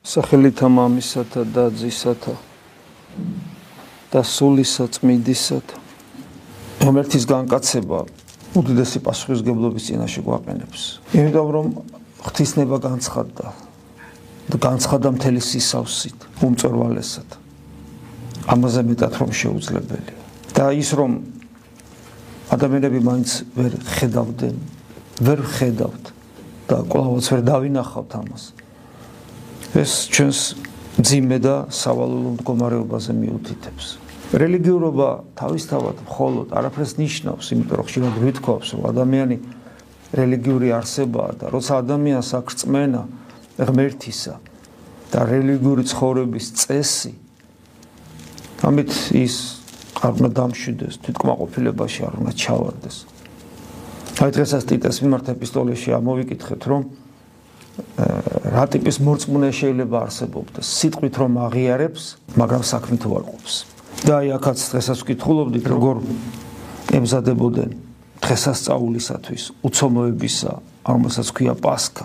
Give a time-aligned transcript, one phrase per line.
[0.00, 2.32] სახელითა მამისათა და ძისათა
[4.10, 5.76] და სულისა წმინდისათა
[6.80, 7.98] ღმერთის განკაცება
[8.56, 10.80] უდიდესი პასუხისგებლობის წინაშე გვაყენებს.
[11.12, 11.66] იმიტომ რომ
[12.24, 13.46] ღვთისნება განცხადდა
[14.50, 17.28] და განცხადდა მთელი სისავსით, უმწორვალესად.
[18.48, 20.18] ამაზე მეტად რომ შეუძლებელია.
[20.56, 21.12] და ის რომ
[22.50, 24.56] ადამიანები მაინც ვერ ხედავდნენ,
[25.20, 26.04] ვერ ხედავთ
[26.66, 28.44] და ყოველთვის ვერ დავინახავთ ამას.
[29.70, 30.38] ეს ჩვენს
[30.98, 33.86] ძიმე და სავალალო მდგომარეობაზე მიუთითებს.
[34.30, 39.36] რელიგიურობა თავისთავად მხოლოდ არაფერს ნიშნავს, იმიტომ რომ ხშირად ვითქვავს, რომ ადამიანი
[40.10, 43.02] რელიგიური არსებაა და როცა ადამიანს აქვს წმენა
[43.58, 44.34] ღმერთისა
[45.10, 47.12] და რელიგიური ცხოვრების წესი,
[48.66, 49.34] ამით ის
[50.02, 52.96] არ უნდა დამშვიდეს, თვითკმაყოფილებაში არ უნდა ჩავარდეს.
[54.20, 56.82] აი დღესაც ტიტეს მიმართ ეპისტოლეში ამოვიკითხეთ, რომ
[58.50, 62.06] რა ტიპის მორწმუნე შეიძლება არსებობდეს სიტყვით რომ აღიარებს
[62.40, 63.54] მაგრამ საქმით უარყოფს
[64.06, 65.96] და აი ახაც დღესაც ვკითხულობდით როგორ
[66.98, 67.70] ემზადებოდნენ
[68.24, 70.52] დღესასწაულისათვის უცომოებისა
[70.86, 72.04] რომელსაც ქვია პასკა.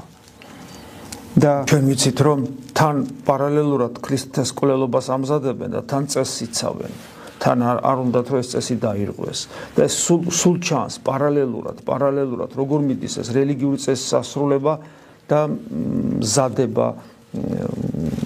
[1.36, 2.40] და ჩვენ ვიცით რომ
[2.78, 2.96] თან
[3.28, 6.94] პარალელურად ქრისტეს კვლელობას ამზადებენ და თან წესს იცავენ.
[7.44, 9.40] თან არ უნდათ რომ ეს წესი დაირღვეს.
[9.76, 14.74] და სულ სულ ჩანს პარალელურად პარალელურად როგორ მიდის ეს რელიგიური წესის ასრულება
[15.30, 16.88] და მზადება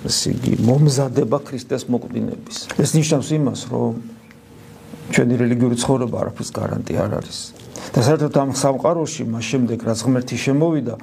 [0.05, 2.58] ესე იგი მომზადება ქრისტეს მოკვდინების.
[2.78, 3.94] ეს ნიშნავს იმას, რომ
[5.09, 7.39] ჩვენი რელიგიური ცხოვრება არაფრის გარანტი არ არის.
[7.89, 10.95] და საერთოდ ამ სამყაროში მას შემდეგ რაც ღმერთი შემოვიდა,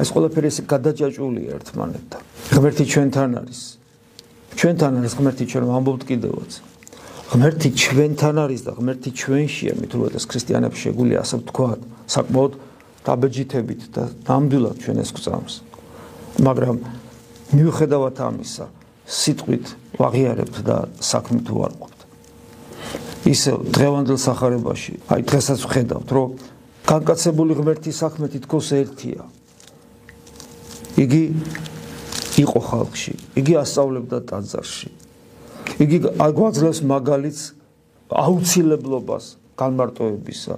[0.00, 2.22] ეს ყველაფერი ესე გადაჯაჭვულია ერთმანეთთან.
[2.56, 3.60] ღმერთი ჩვენთან არის.
[4.56, 6.50] ჩვენთან არის ღმერთი ჩვენ ვამბობთ კიდევაც.
[7.30, 12.52] ღმერთი ჩვენთან არის და ღმერთი ჩვენშია, მithumეტ ეს ქრისტიანებს შეგვიძლია ასე ვთქვათ, საკმაოდ
[13.06, 15.54] დაბეჯითებით და ნამდვილად ჩვენ ეს გვწამს.
[16.40, 16.76] მაგრამ
[17.56, 18.66] მიუხედავად ამისა,
[19.08, 19.66] სიტყვით
[19.98, 21.98] ვაღიარებთ და საქმით ვარყოფთ.
[23.26, 26.28] ისე დღევანდელ სახარებაში, აი დღესაც ვხედავთ, რომ
[26.88, 29.22] განკაცებული ღმერთის საქმე თითქოს ერთია.
[30.96, 31.24] იგი
[32.40, 34.90] იყო ხალხში, იგი ასწავლებდა ტაძარში.
[35.80, 37.42] იგი აგვაძლევს მაგალითს
[38.10, 39.24] აუცილებლობას
[39.60, 40.56] განმარტოებისა.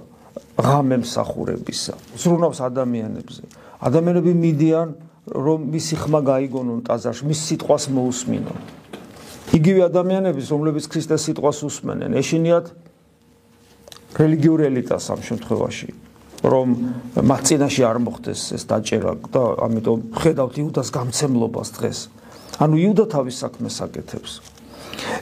[0.57, 1.93] ღამემსახურებისა.
[2.17, 3.43] ზრუნავს ადამიანებზე.
[3.81, 4.89] ადამიანები მიდიან
[5.23, 8.59] რომ მისი ხმა გაიგონონ ტაძარში, მის სიტყვას მოусმინონ.
[9.55, 12.65] იგივე ადამიანები, რომლებიც ქრისტეს სიტყვას უსმენენ, ეშინიათ
[14.19, 15.89] რელიგიურ ელიტას ამ შემთხვევაში,
[16.43, 16.67] რომ
[17.23, 21.99] მათ წინაშე არ მოხდეს ეს დაჭერა და ამიტომ ხედავთ იუდას გამცემლობას დღეს.
[22.59, 24.31] ანუ იუდა თავის საქმეს აკეთებს.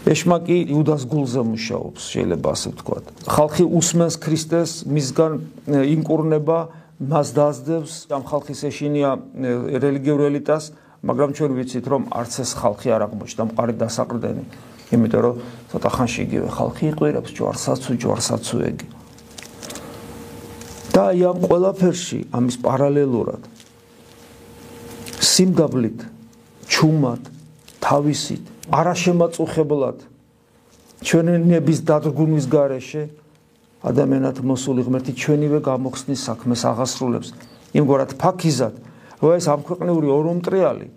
[0.06, 3.06] ეშმაკი იუდას გულზე მუშაობს, შეიძლება ასე ვთქვათ.
[3.28, 5.32] ხალხი უსმენს ქრისტეს, მისგან
[5.70, 6.58] ინკურნება,
[7.02, 9.10] მას დაძდევს, ამ ხალხის ეშინია
[9.81, 10.64] რელიგიურ ელიტას,
[11.02, 14.44] მაგრამ ჩვენ ვიცით, რომ არც ეს ხალხი არ აღმოჩნდა მყარი დასაყრდენი,
[14.94, 15.36] იმიტომ რომ
[15.72, 18.88] ცოტა ხანში იგივე ხალხი იყვირებს ჯვარსაცუ, ჯვარსაცუეგი.
[20.92, 23.44] და აი ამ ყველაფერში, ამის პარალელურად
[25.24, 26.00] სიმდაბლით,
[26.68, 27.22] ჩუმად,
[27.80, 29.98] თავისით არაშემაწუხებლად
[31.02, 33.04] ჩვენების დადგმის გარეშე
[33.82, 37.34] ადამიანად მოსული ღმერთი ჩვენივე გამოხსნის საქმეს აღასრულებს.
[37.74, 38.74] იმგვარად ფაქიზად
[39.22, 40.88] რომ ეს ამქვეყნიური ორომტრიალი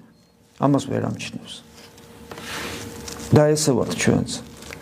[0.61, 1.55] ამას ვერ ამჩნევს.
[3.33, 4.31] და ესე ვართ ჩვენც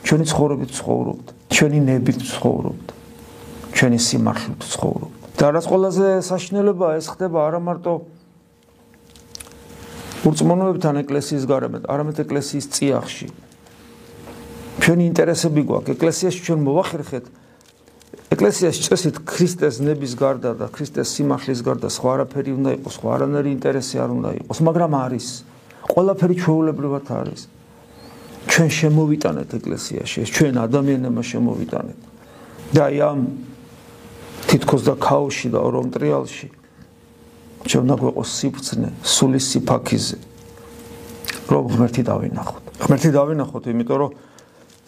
[0.03, 2.87] ჩვენი ცხოვრებით ცხოვრობთ ჩვენი ნებით ცხოვრობთ
[3.79, 5.15] ჩვენი სიმართლით ცხოვრობთ.
[5.39, 7.93] და რაც ყველაზე საშინელებაა ეს ხდება არა მარტო
[10.23, 13.29] ურწმუნოებთან ეკლესიის გარემეთ, არამედ ეკლესიის წიაღში.
[14.83, 17.25] ჩვენი ინტერესები გვაქვს, ეკლესიაში ჩვენ მოვახერხეთ
[18.33, 23.51] ეკლესიაში წესით ქრისტეს ნების გარდა და ქრისტეს სიმართლის გარდა სხვა არაფერი უნდა იყოს, სხვა არანაირი
[23.57, 25.27] ინტერესი არ უნდა იყოს, მაგრამ არის.
[25.93, 27.43] ყველაფერი ჩვეულებრივად არის.
[28.53, 32.01] ჩვენ შემოვიტანეთ ეკლესიაში, ეს ჩვენ ადამიანებმა შემოვიტანეთ.
[32.73, 33.21] და აი ამ
[34.49, 36.49] თითქოს და ქაოსში და ორომტრიალში
[37.69, 40.17] ჩვენ უნდა გვეყოს სიფცნე სული სიფაქიზე.
[41.53, 42.65] რომ ღმერთი დავინახოთ.
[42.83, 44.11] ღმერთი დავინახოთ იმიტომ რომ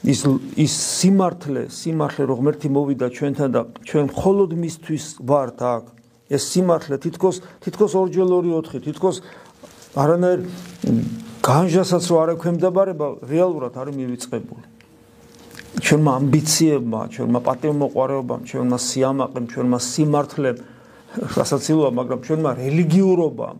[0.04, 0.20] ის
[0.64, 5.84] ის სიმართლე სიმართლე რომ ღმერთი მოვიდა ჩვენთან და ჩვენ მხოლოდ მისთვის ვართ აქ.
[6.34, 9.16] ეს სიმართლე თითქოს თითქოს ორჯერ ორი ოთხი თითქოს
[9.94, 10.40] არანაირ
[11.44, 14.64] განჟასაც რო არ ექვემდებარება რეალურად არის მივიწყებული.
[15.84, 20.58] ჩვენმა ამბიციებმა ჩვენმა პატივმოყვარეობამ ჩვენმა სიამაყემ ჩვენმა სიმართლემ
[21.14, 23.58] სასაცილოა, მაგრამ ჩვენმა რელიგიურობამ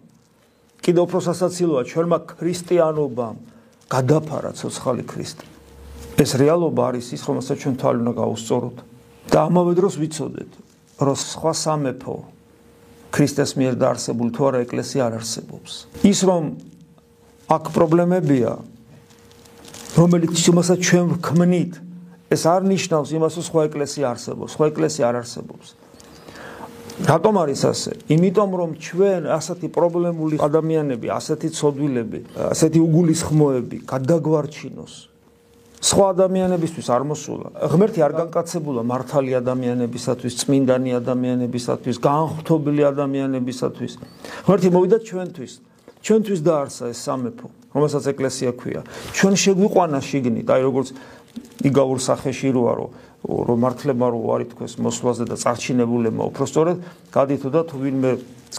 [0.85, 3.37] კიდევ უფრო სასაცილოა ჩვენმა ქრისტიანობამ
[3.89, 5.47] გადაფარა ცოცხალი ქრისტე.
[6.15, 8.77] ეს რეალობა არის ის, რომელსაც ჩვენ თვალ უნდა გაუსწოროთ
[9.33, 10.51] და ამავე დროს ვიცოდეთ,
[11.03, 12.17] რომ სხვა სამეფო
[13.15, 15.73] ქრისტეს მიერ დაარსებული თუ არა ეკლესია არ არსებობს.
[16.03, 16.43] ის რომ
[17.45, 18.53] აქ პრობლემებია
[19.95, 21.73] რომელიც იმასაც ჩვენ ვქმნით
[22.35, 25.67] ეს არ ნიშნავს იმას რომ სხვა ეკლესია არსებობს სხვა ეკლესია არ არსებობს
[27.03, 32.21] რატომ არის ასე იმიტომ რომ ჩვენ ასეთი პრობლემული ადამიანები ასეთი ცოდვილები
[32.55, 34.95] ასეთი უგულისხმოები გადაგვარჩინოს
[35.85, 37.49] სხვა ადამიანებისთვის არ მოსულა.
[37.69, 43.93] ღმერთი არ განკაცებულა მართალი ადამიანებისათვის, წმინდანი ადამიანებისათვის, განხრთობილი ადამიანებისათვის.
[44.49, 45.53] ღმერთი მოვიდა ჩვენთვის.
[46.05, 48.81] ჩვენთვის დაარსა ეს სამეფო, რომელსაც ეკლესია ქვია.
[49.13, 50.89] ჩვენ შეგვიყვანა შიგნით, აი როგორც
[51.65, 52.91] იგავურ სახეში როა რომ
[53.25, 56.77] რომ მართლება რო ვარი თქოს მოსვლაზე და წარჩინებულებმა უფრო სწორედ
[57.15, 58.13] გადითო და თუ ვინმე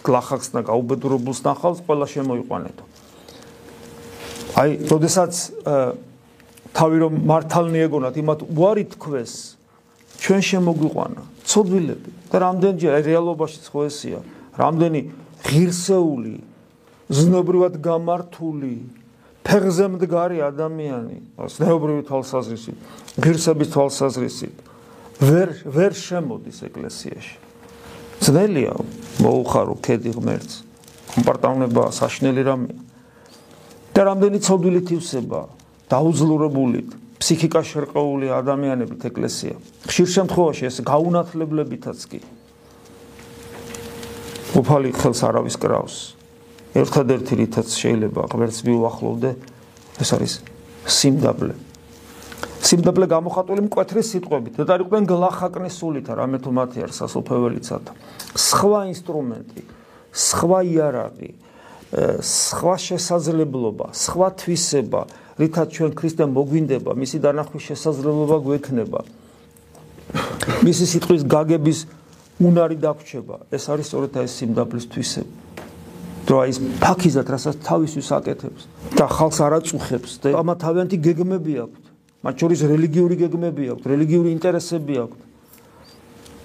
[0.05, 2.83] გლახაკს და გაუბედურებულს ნახავს ყველა შემოიყვანეთო
[4.55, 5.33] აი როდესაც
[6.75, 9.33] თავი რომ მართალნი ეგონათ იმათ ვარი თქოს
[10.19, 12.09] ჩვენ შემოგვიყვანა ცოდვილები.
[12.31, 14.19] და რამდენჯერ აი რეალობაშიც ხო ესეა.
[14.57, 15.01] რამდენი
[15.45, 16.35] ღირსეული
[17.11, 18.73] ზნობრივად გამართული
[19.45, 22.77] ფეხზე მდგარი ადამიანი, ზნობრივი თვალსაზრისით,
[23.21, 24.55] ღირსების თვალსაზრისით
[25.21, 27.35] ვერ ვერ შემოდის ეკლესიაში.
[28.25, 28.73] ძნელია
[29.21, 30.55] მოუხარო ქედი ღმერთს.
[31.15, 32.73] კომპარტავნება საშნელი რამე.
[33.95, 35.41] და რამდენი ცოდვილი თივსება
[35.87, 36.81] დაუძლურებული
[37.21, 39.55] ფსიქიკა შერყეული ადამიანებით ეკლესია.
[39.87, 42.19] ხშირ შემთხვევაში ეს გაუნათლებლებითაც კი.
[44.55, 46.14] უფალი ხელს არავის კრავს.
[46.75, 49.29] ერთადერთი რითაც შეიძლება ღმერთს მიუახლოვდე,
[50.03, 50.33] ეს არის
[50.85, 51.53] სიმდაბლე.
[52.65, 54.53] სიმდაბლე გამოხატული მკვეთრი სიტყვებით.
[54.59, 57.83] და დაიყვნენ გლახაკნის სულით, რამე თუ მათი არ სასופველიცად.
[58.35, 59.61] სხვა ინსტრუმენტი,
[60.11, 61.31] სხვა იარაღი,
[62.19, 65.01] სხვა შესაძლებლობა, სხვა თვისება
[65.35, 68.99] რითაც ჩვენ ქრისტე მოგვინდება, მისი დანახვის შესაძლებლობა გვექნება.
[70.63, 71.79] მისი სიტყვის გაგების
[72.39, 73.35] უნარი დაგვრჩება.
[73.51, 75.44] ეს არის სწორედ ეს სიმდაბლის თვისება.
[76.25, 78.61] თუ აი ეს ფაქიზად რასაც თავისთვის აკეთებს
[78.97, 81.81] და ხალხს არ აწუხებს და ამა თავიანთი გეგმები აქვს.
[82.25, 85.19] მათ შორის რელიგიური გეგმები აქვს, რელიგიური ინტერესები აქვს.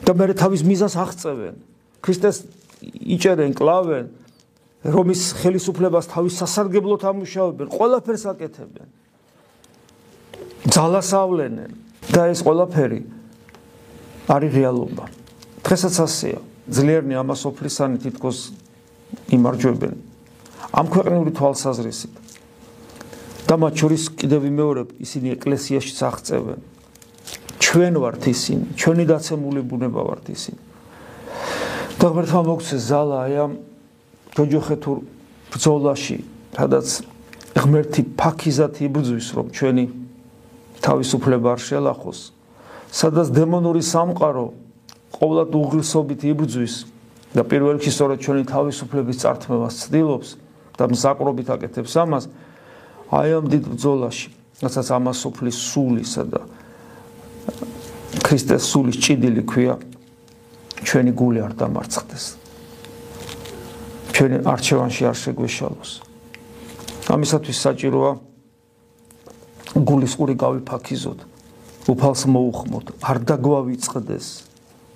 [0.04, 1.54] და მე თავის მიზანს აღწევენ.
[2.04, 2.36] ქრისტეს
[2.84, 4.04] იჭერენ, კლავენ,
[4.84, 8.88] რომის ხელისუფლებას თავის სასარგებლოდ ამუშავებენ, ყველაფერს აკეთებენ.
[10.68, 11.70] ძალასავლენენ
[12.12, 13.00] და ეს ყველაფერი
[14.28, 15.04] არის რეალობა.
[15.64, 16.40] დღესაც ასეა.
[16.70, 18.38] ძლიერნი ამასოფლისანი თითქოს
[19.36, 19.94] იმარჯვებენ
[20.70, 22.14] ამ ქვეყნიური თვალსაზრისით.
[23.50, 26.60] და მათ შორის კიდევ ვიმეორებ, ისინი ეკლესიაში აღწევენ.
[27.58, 30.60] ჩვენ ვართ ისინი, ჩვენი დაცემული ბუნება ვართ ისინი.
[31.98, 33.52] და ღმერთმა მოგცე ზალა აი ამ
[34.38, 34.98] ჯოჯოხეთურ
[35.50, 36.18] ბრძოლაში,
[36.54, 36.86] სადაც
[37.58, 39.84] ღმერთი ფაქიზად იბრძვის, რომ ჩვენი
[40.80, 42.20] თავისუფლება არ შელახოს,
[42.94, 44.46] სადაც დემონური სამყარო
[45.18, 46.74] ყოვლად უღრისობით იბრძვის
[47.34, 50.28] და პირველ რიგში სწორედ ჩვენი თავისუფლების წართმევას ცდილობს
[50.74, 52.24] და მსაკრობით აკეთებს ამას,
[53.10, 54.28] აი ამ დიდ ბრძოლაში,
[54.64, 56.40] რასაც ამას სოფლის სულისა და
[58.26, 59.74] ქრისტეს სულის ჭიდილი ქვია,
[60.82, 62.24] ჩვენი გული არ დამარცხდეს.
[64.14, 65.90] ჩვენ არჩევანში არ შეგვეშალოს.
[67.10, 68.12] ამისათვის საჭიროა
[69.80, 71.20] გულისყური გავიფაქიზოთ,
[71.90, 74.26] უფალს მოუხმოთ, არ დაგვავიწყდეს,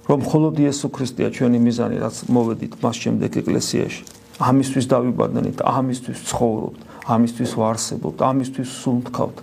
[0.05, 4.03] რომ მხოლოდ იესო ქრისტეა ჩვენი მიზანი, რაც მოვედით მას შემდეგ ეკლესიაში.
[4.35, 9.37] ამისთვის დავიბადნით, ამისთვის ცხოვრობთ, ამისთვის ვარსებობთ, ამისთვის სუნთქავთ.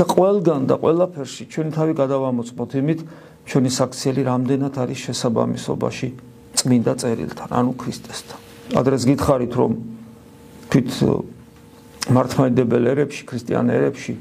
[0.00, 3.00] და ყველგან და ყველაფერში ჩვენი თავი გადავამოწმოთ იმით,
[3.44, 6.08] ჩვენი საქციელი რამდენად არის შესაბამისობაში
[6.56, 8.38] წმინდა წერილთან, ანუ ქრისტესთან.
[8.80, 9.72] ადრეს გითხარით, რომ
[10.72, 10.90] თვით
[12.16, 14.12] მართლმადიდებელ ერებში, ქრისტიან ერებში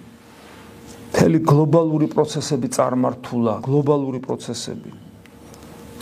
[1.30, 4.90] მთელი გლობალური პროცესები წარმართულა, გლობალური პროცესები.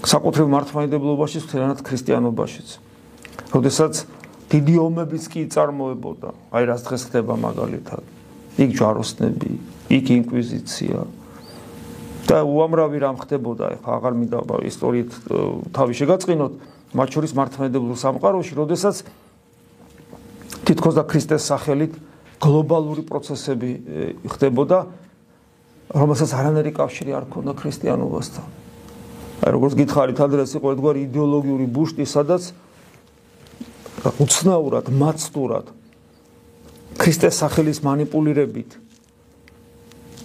[0.07, 2.69] საკუთრივ მართლმადიდებლობაში, თერანად ქრისტიანობაშიც.
[3.51, 4.07] როდესაც
[4.47, 8.03] დიდი ომებიც კი წარმოებოდა, აი რაც დღეს ხდება მაგალითად.
[8.55, 9.51] იქ ჯვაროსნები,
[9.91, 10.99] იქ ინკვიზიცია,
[12.27, 15.11] და უამრავი რამ ხდებოდა, ეხლა აღარ მინდა ისტორიით
[15.75, 16.53] თავი შეგაწყინოთ,
[16.95, 18.95] მათ შორის მართლმადიდებლურ სამყაროში, როდესაც
[20.63, 21.93] თითქოს და ქრისტეს სახელით
[22.39, 23.69] გლობალური პროცესები
[24.31, 25.06] ხდებოდა,
[25.93, 28.45] რომელსაც არანაირი კავშირი არ ქონდა ქრისტიანობასთან.
[29.37, 32.43] აი როგორც გითხარით, ადრეს იყო ერთგვარი идеოლოგიური ბუშტი, სადაც
[34.17, 35.65] უცნაურად, მაცდურად
[36.97, 38.71] ქრისტეს სახელის манипулирებით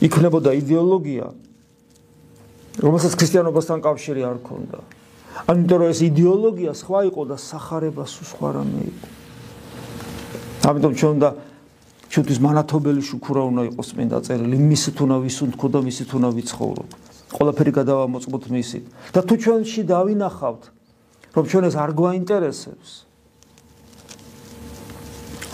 [0.02, 1.26] იქნებოდა идеოლოგია,
[2.82, 4.78] რომელსაც ქრისტიანობასთან კავშირი არ ქონდა.
[5.46, 9.06] ამიტომ რომ ეს идеოლოგია სხვა იყო და сахарება სულ სხვა რამე იყო.
[10.62, 11.30] ამიტომ ჩვენ უნდა
[12.12, 16.84] ჩვენთვის მანათობელი შუქურა უნდა იყოს წმინდა წერილი, მისით უნდა ვისუნთქო და მისით უნდა ვიცხოვრო.
[17.32, 18.84] ყველაფერი გადავამოწმოთ მისით.
[19.16, 20.62] და თუ ჩვენში დავინახავთ,
[21.32, 22.90] რომ ჩვენ ეს არ გვაინტერესებს,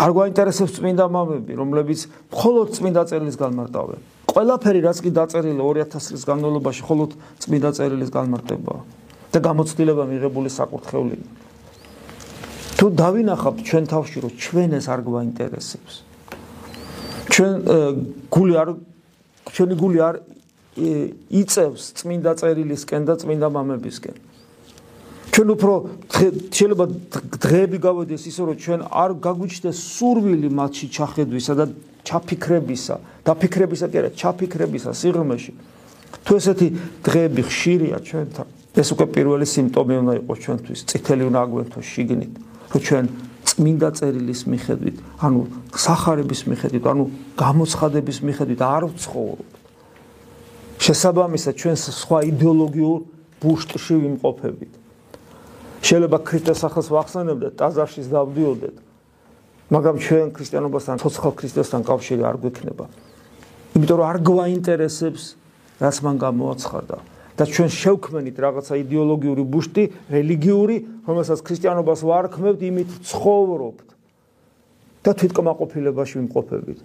[0.03, 2.01] არ გვაინტერესებს წმინდა მამები, რომლებიც
[2.35, 4.01] მხოლოდ წმინდა წერილის განმარტავენ.
[4.27, 7.11] ყველაფერი რაც კი დაწერილი 2000 წლის განმავლობაში მხოლოდ
[7.43, 8.83] წმინდა წერილის განმარტებაა
[9.31, 11.23] და გამოცდილება მიღებული საკურთხევლით.
[12.79, 16.08] თუ დავინახავთ ჩვენ თავში რომ ჩვენ ეს არ გვაინტერესებს.
[17.39, 17.53] ჩვენ
[18.35, 18.69] გული არ
[19.55, 20.17] ჩვენი გული არ
[21.31, 24.17] იწევს წმინდა წერილისკენ და წმინდა მამებისკენ.
[25.31, 25.75] ჩვენ უფრო
[26.51, 26.85] შეიძლება
[27.39, 31.65] დღეები გავოდეს ისე რომ ჩვენ არ გაგვიჩნდეს სურვილი მათში ჩახედვისა და
[32.03, 35.53] ჩაფიქრებისა, დაფიქრებისა კი არა, ჩაფიქრებისა სიღრმეში.
[36.27, 36.69] თუ ესეთი
[37.07, 38.47] დღეები ხშირია ჩვენთან,
[38.83, 42.33] ეს უკვე პირველი სიმპტომი უნდა იყოს ჩვენთვის, წითელი უნდა აგვერთოს შიგნით,
[42.73, 43.05] რომ ჩვენ
[43.59, 45.41] წმინდა წერილის მიხედვით, ანუ
[45.75, 49.55] სახარების მიხედვით, ანუ გამოცხადების მიხედვით არ ვცხოვრობთ.
[50.79, 52.99] შესაბამისად ჩვენს სხვა იდეოლოგიურ
[53.43, 54.73] ბუშტში ვიმყოფებით.
[55.83, 58.77] შეიძლება ქრისტეს სახელს ვახსენებდეთ, ტაზარშიც დავდიოდეთ.
[59.75, 62.85] მაგრამ ჩვენ ქრისტიანობასთან, ცოცხალ ქრისტესთან კავშირი არ გვექნება.
[63.75, 65.23] იმიტომ რომ არ გვაინტერესებს,
[65.83, 66.97] რაც მან გამოაცხადა.
[67.39, 70.77] და ჩვენ შევქმნით რაღაცა იდეოლოგიური ბუშტი, რელიგიური,
[71.07, 73.87] რომელსაც ქრისტიანობას ვარქმევთ, იმით ცხოვრობთ.
[74.99, 76.79] და თვითკმაყოფილებაში ვიმყოფებით.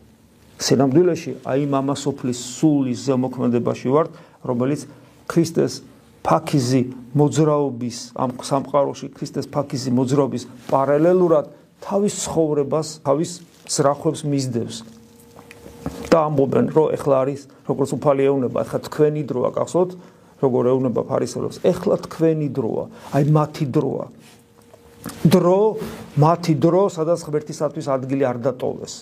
[0.63, 4.11] სინამდვილეში აი მამასოფლის სულის ზემოქმედებაში ვართ,
[4.47, 4.85] რომელიც
[5.27, 5.81] ქრისტეს
[6.23, 6.81] ფაქიზი
[7.19, 11.51] მოძრაობის ამ სამყაროში ქრისტეს ფაქიზი მოძრაობის პარალელურად
[11.83, 13.31] თავის ცხოვრებას, თავის
[13.67, 14.77] ზრახვებს მისდევს.
[16.13, 19.91] და ამბობენ, რომ ეხლა არის როგორც უფალი ეუნება, ეხლა თქვენი დროა, გახსოვთ,
[20.43, 22.85] როგორ ეუნება ფარისევლებს, ეხლა თქვენი დროა,
[23.15, 24.05] აი მათი დროა.
[25.27, 25.61] დრო,
[26.19, 28.93] მათი დრო, სადაც ღმერთისათვის ადგილი არ დატოვეს.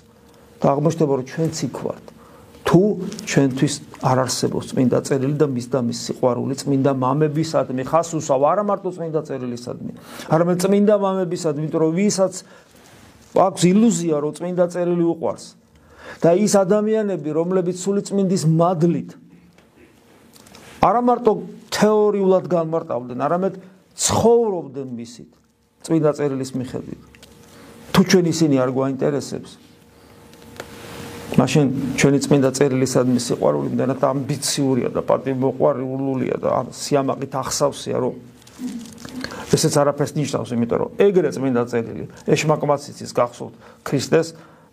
[0.62, 2.06] და აღმოჩნდება, რომ ჩვენც იქ ვართ.
[2.72, 2.82] თუ
[3.28, 8.64] ჩვენთვის არ არსებობს წმინდა წერილი და მის და მის სიყვარული წმინდა მამებისადმი ხას უსავ არა
[8.70, 9.92] მარტო წმინდა წერილისადმი
[10.32, 12.34] არამედ წმინდა მამებისადმი იმიტომ რომ ვისაც
[13.48, 15.46] აქვს ილუზია რომ წმინდა წერილი უყვარს
[16.24, 19.12] და ის ადამიანები რომლებიც სული წმინდის მადლით
[20.82, 21.32] არა მარტო
[21.78, 23.58] თეორიულად განმარტავდნენ არამედ
[24.02, 25.32] ცხოვრობდნენ მისით
[25.86, 27.02] წმინდა წერილის მიხედვით.
[27.94, 29.52] თუ ჩვენ ისინი არ გვაინტერესებს
[31.38, 31.66] მაშინ
[32.02, 38.16] ჩვენი წმინდა წერილისადმი სიყვარული მდანაც ამბიციურია და პატიმოყვარულია და სიამაყით ახსავსია რომ
[39.54, 43.54] ესეც არაფერს ნიშნავს იმიტომ რომ ეგრე წმინდა წერილი ეშმაკმაციცის გახსოვთ
[43.86, 44.28] ქრისტეს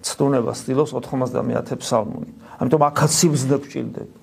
[0.08, 2.32] ცდუნება სტილოს 90-ე ფსალმუნი.
[2.58, 4.17] ამიტომ აქაც სიბზნე გჭირდება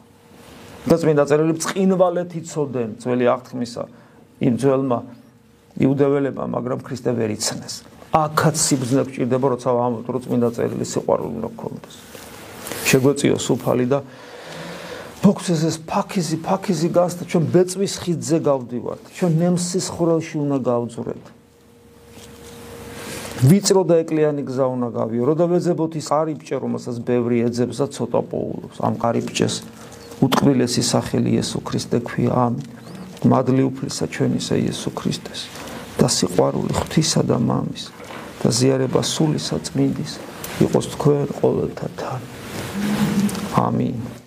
[0.85, 3.83] და წმინდა წერილი წინვალეთ იცოდენ ძველი აღთქმისა
[4.45, 4.99] იმ ძველმა
[5.81, 7.75] იუდეველებმა მაგრამ ქრისტე ვერ იცნეს.
[8.13, 11.95] აქაც სიბზნე გჭირდება როცა ამბობთ რომ წმინდა წერილი სიყვარული უნდა გქონდეს.
[12.85, 13.99] შეგვეციო სუფალი და
[15.25, 21.23] მოქცეს ეს ფაქიზი ფაქიზი გასდა ჩვენ ბეწვის ხიძზე გავდივართ ჩვენ ნემსის ხვრელში უნდა გავძვრეთ.
[23.49, 27.87] ვიწრო და ეკლიანი გზა უნდა გავიო რო და ვეძებოთ ის ყარიბჭე რომელსაც ბევრი ეძებს და
[27.91, 29.55] ცოტა პოულობს ამ ყარიბჭეს
[30.23, 32.31] უტყვილესი სახელი იესო ქრისტე ქვია.
[32.47, 32.75] ამინ.
[33.25, 35.45] მადლი უფლისა ჩვენისა იესო ქრისტეს
[35.97, 37.87] და სიყვარული ღვთისა და მამის
[38.43, 40.19] და ზიარება სულისა წმინდის
[40.67, 42.21] იყოს თქვენ ყოველთა თან
[43.55, 44.24] Amin.